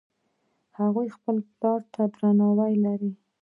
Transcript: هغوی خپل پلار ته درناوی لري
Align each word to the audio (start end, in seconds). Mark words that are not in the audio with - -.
هغوی 0.79 1.07
خپل 1.15 1.35
پلار 1.57 1.81
ته 1.93 2.01
درناوی 2.15 2.73
لري 2.85 3.11